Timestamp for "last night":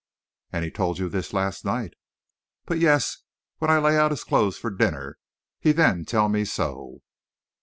1.31-1.93